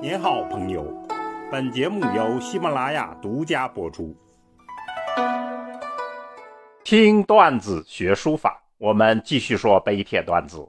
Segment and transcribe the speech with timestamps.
[0.00, 0.84] 您好，朋友。
[1.50, 4.16] 本节目由喜马拉雅独家播出。
[6.84, 10.64] 听段子学书法，我们继续说碑帖段子。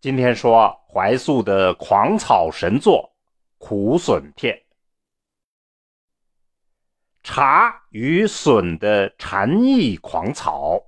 [0.00, 3.08] 今天说怀素的狂草神作
[3.64, 4.52] 《苦笋帖》。
[7.22, 10.82] 茶与笋的禅意狂草，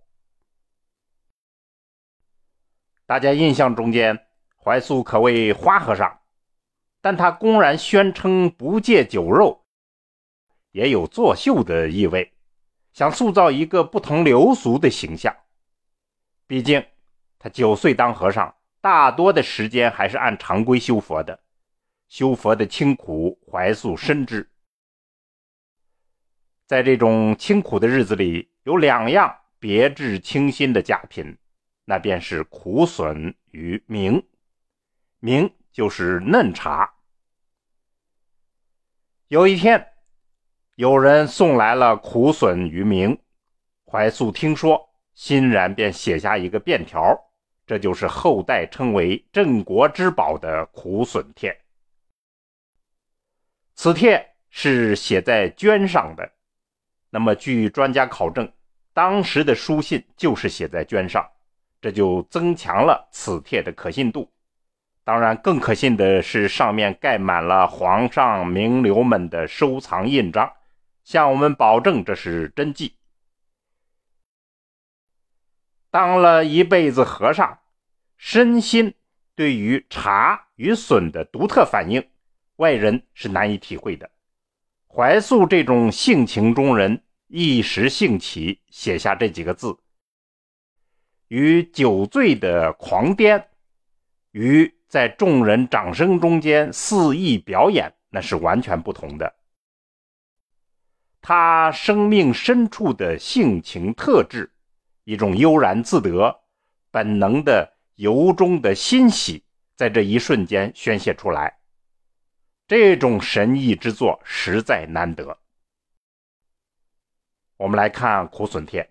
[3.07, 4.19] 大家印象中间，
[4.57, 6.19] 怀素可谓花和尚。
[7.03, 9.67] 但他公然宣称不戒酒肉，
[10.71, 12.33] 也有作秀的意味，
[12.95, 15.37] 想塑造一个不同流俗的形象。
[16.47, 16.83] 毕竟
[17.39, 21.41] 他九岁当和尚，大多的时间还是按常规修佛的，
[22.09, 24.49] 修佛的清苦，怀素深知。
[26.67, 31.37] 在这种清苦的日子里，有两样别致清新的佳品，
[31.85, 34.23] 那便是苦笋与茗。
[35.21, 36.95] 茗就是嫩茶。
[39.33, 39.89] 有一天，
[40.75, 43.19] 有人送来了苦笋于明，
[43.87, 47.19] 怀素听说，欣然便写下一个便条，
[47.67, 51.59] 这就是后代称为“镇国之宝”的苦笋帖。
[53.75, 56.31] 此帖是写在绢上的，
[57.09, 58.53] 那么据专家考证，
[58.93, 61.27] 当时的书信就是写在绢上，
[61.81, 64.31] 这就增强了此帖的可信度。
[65.05, 70.53] 当然，更可信的是上面盖满了皇上名流们的收藏印章，
[71.03, 72.95] 向我们保证这是真迹。
[75.91, 77.59] 当了一辈子和尚，
[78.17, 78.95] 身心
[79.35, 82.09] 对于茶与笋的独特反应，
[82.57, 84.09] 外人是难以体会的。
[84.87, 89.77] 怀素这种性情中人，一时兴起写下这几个字，
[91.27, 93.45] 与酒醉的狂癫，
[94.31, 94.73] 与。
[94.93, 99.35] 在众人掌声中间肆意表演，那是完全不同的。
[101.23, 104.53] 他生命深处的性情特质，
[105.05, 106.43] 一种悠然自得、
[106.91, 109.43] 本能的由衷的欣喜，
[109.77, 111.59] 在这一瞬间宣泄出来。
[112.69, 115.39] 这种神异之作实在难得。
[117.57, 118.83] 我们来看《苦笋帖》，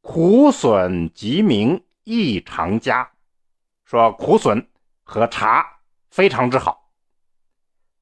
[0.00, 3.08] 苦笋即名异常家。
[3.88, 4.68] 说苦笋
[5.02, 6.90] 和茶非常之好，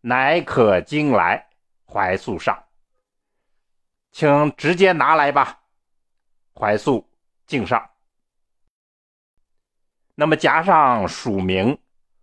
[0.00, 1.48] 乃可经来
[1.86, 2.64] 怀素上，
[4.10, 5.60] 请直接拿来吧。
[6.52, 7.08] 怀素
[7.46, 7.88] 敬上，
[10.16, 11.78] 那么加上署名，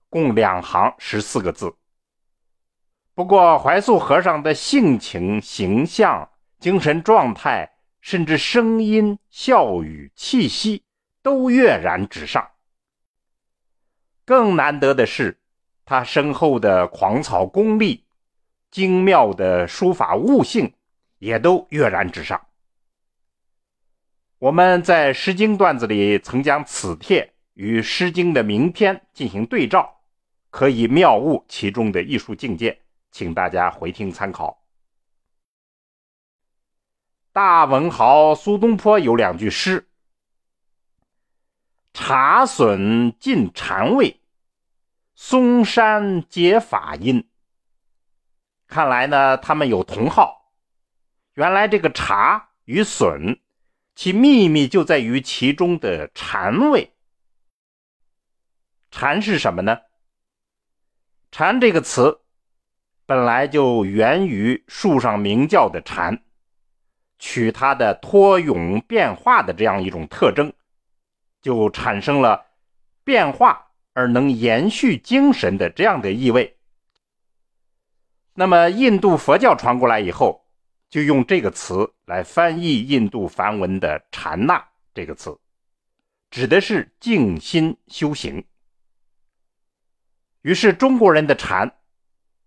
[0.10, 1.74] 共两行十四个字。
[3.14, 10.84] 不过怀素和尚的性情、形象、精神状态，甚至声音、笑语、气息，
[11.22, 12.50] 都跃然纸上。
[14.26, 15.38] 更难得的是，
[15.86, 18.06] 他深厚的狂草功力、
[18.72, 20.74] 精妙的书法悟性，
[21.20, 22.42] 也都跃然纸上。
[24.40, 30.02] 我们在《诗经》段子里曾将此帖与《诗经》的名篇进行对照，
[30.50, 32.82] 可以妙悟其中的艺术境界，
[33.12, 34.62] 请大家回听参考。
[37.32, 39.88] 大文豪苏东坡有两句诗。
[41.94, 44.20] 茶笋尽禅味，
[45.14, 47.30] 松山结法音。
[48.68, 50.52] 看来呢，他们有同好。
[51.36, 53.40] 原来这个茶与笋，
[53.94, 56.92] 其秘密就在于其中的禅味。
[58.90, 59.80] 禅是什么呢？
[61.32, 62.22] 禅这个词
[63.06, 66.24] 本来就源于树上鸣叫的蝉，
[67.20, 70.52] 取它的脱蛹变化的这样一种特征。
[71.44, 72.44] 就产生了
[73.04, 76.58] 变化而能延续精神的这样的意味。
[78.34, 80.48] 那么，印度佛教传过来以后，
[80.90, 84.66] 就用这个词来翻译印度梵文的“禅那”
[84.96, 85.38] 这个词，
[86.32, 88.44] 指的是静心修行。
[90.42, 91.76] 于是，中国人的禅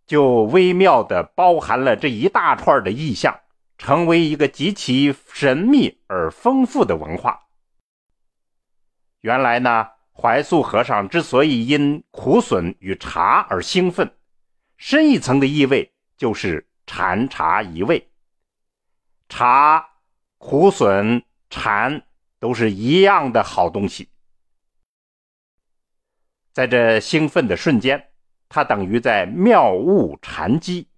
[0.07, 3.39] 就微妙的包含了这一大串的意象，
[3.79, 7.46] 成为一个极其神秘而丰富的文化。
[9.27, 14.09] 原来呢，怀素和尚之所以因苦笋与茶而兴奋，
[14.77, 18.09] 深一层的意味就是禅茶一味。
[19.29, 19.85] 茶、
[20.39, 22.07] 苦笋、禅
[22.39, 24.09] 都是一样的好东西。
[26.53, 28.11] 在这兴奋的瞬间，
[28.49, 30.89] 他等于在妙悟禅机。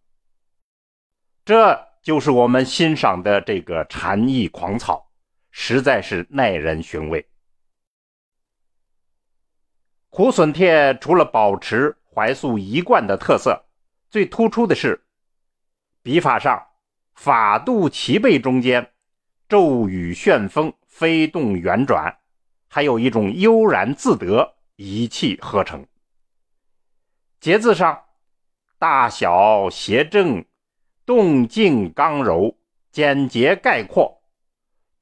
[1.47, 5.11] 这就是我们欣赏的这个禅意狂草，
[5.51, 7.27] 实在是耐人寻味。
[10.19, 13.67] 苦笋帖除了保持怀素一贯的特色，
[14.11, 15.01] 最突出的是
[16.03, 16.61] 笔法上
[17.15, 18.91] 法度齐备，中间
[19.49, 22.19] 骤雨旋风，飞动圆转，
[22.67, 25.87] 还有一种悠然自得，一气呵成。
[27.39, 28.03] 节字上
[28.77, 30.45] 大小谐正，
[31.07, 32.59] 动静刚柔，
[32.91, 34.21] 简洁概括，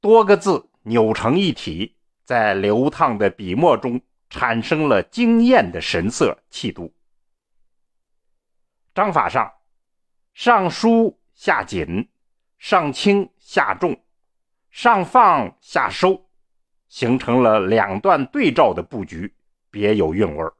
[0.02, 6.92] 多个字扭成一体，在流淌的笔墨中产生了惊艳的神色气度。
[8.94, 9.52] 章法上，
[10.32, 12.08] 上疏下紧，
[12.58, 13.98] 上轻下重，
[14.70, 16.28] 上放下收，
[16.88, 19.34] 形成了两段对照的布局，
[19.70, 20.54] 别有韵味儿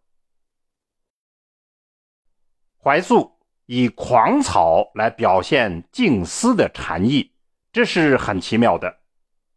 [2.83, 7.33] 怀素以狂草来表现静思的禅意，
[7.73, 9.01] 这是很奇妙的。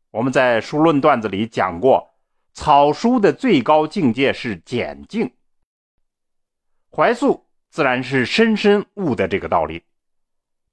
[0.10, 2.09] 我们在书论段子里讲过，
[2.60, 5.32] 草书的最高境界是简静。
[6.92, 7.46] 怀素。
[7.72, 9.84] 自然是深深悟的这个道理，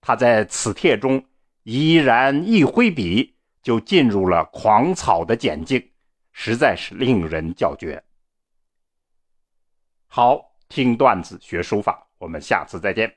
[0.01, 1.23] 他在此帖中
[1.63, 5.91] 依然一挥笔就进入了狂草的简境，
[6.33, 8.03] 实在是令人叫绝。
[10.07, 13.17] 好，听段子学书法，我们下次再见。